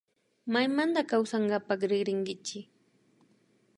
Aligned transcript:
Maymanta 0.53 1.01
kawsankapak 1.09 1.81
rikrinkichi 1.89 2.59